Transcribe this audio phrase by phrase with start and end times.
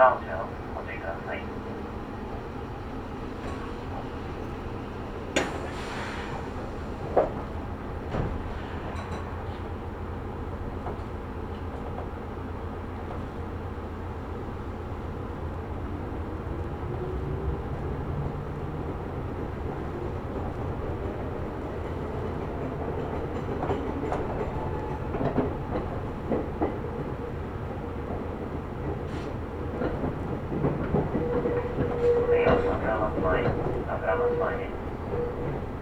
[0.00, 0.42] เก้าแถว
[33.20, 33.46] flying,
[33.84, 35.79] about flying.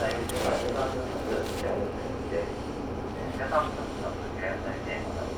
[0.00, 0.06] ก็
[3.52, 3.64] ต้อง
[4.02, 5.29] ต้องแก้ไขแก้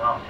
[0.00, 0.29] 啊。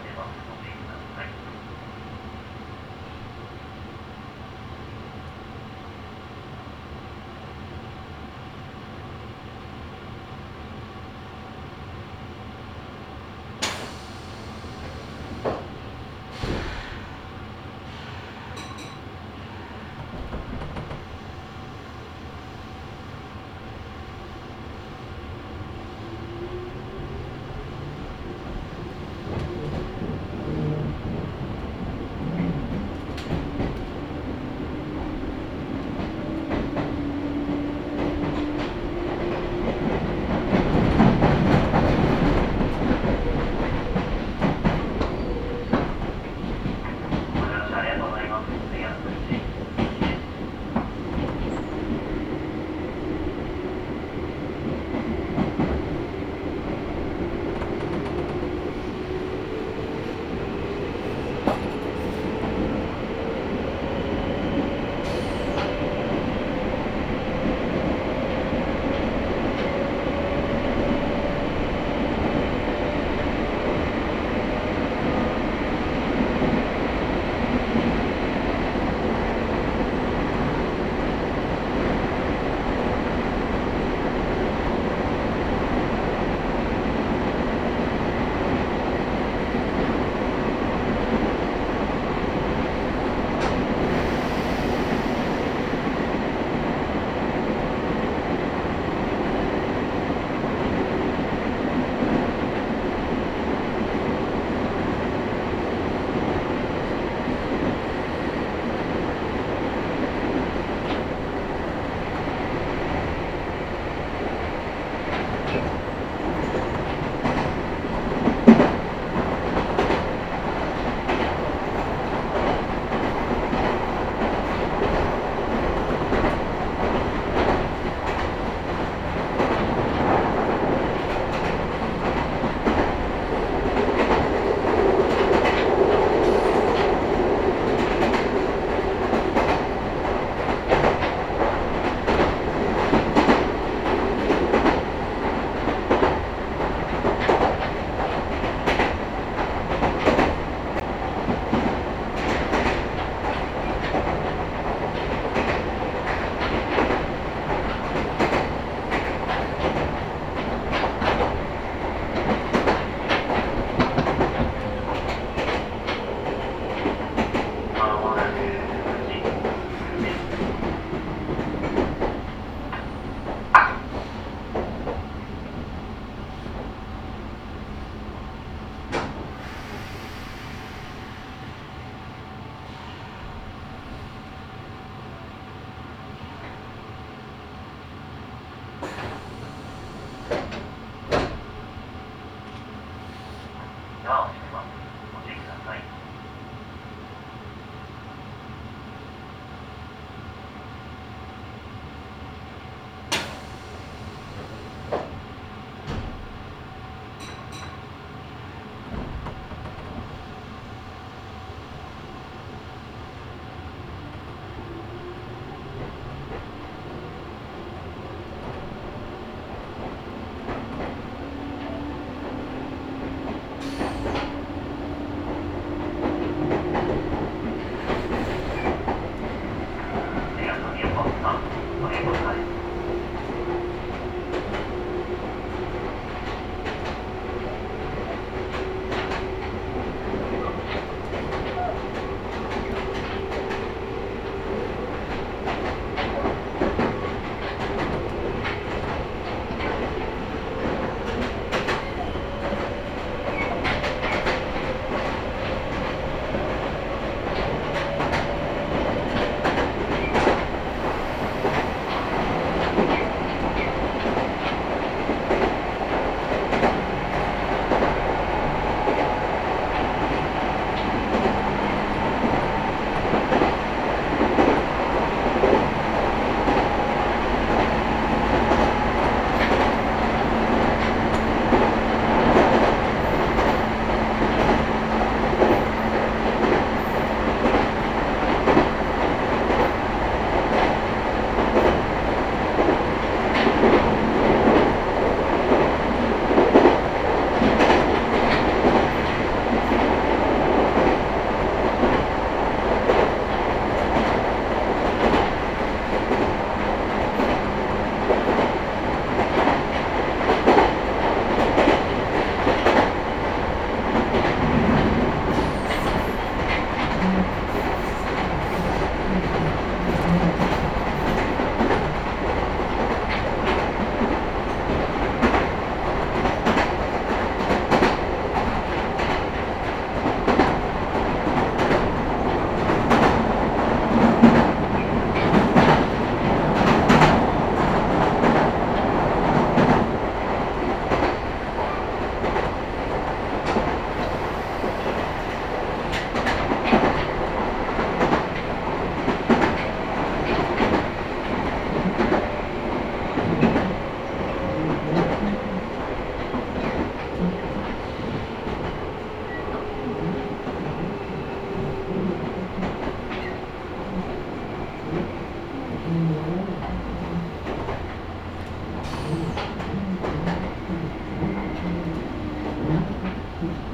[373.43, 373.70] Mm-hmm.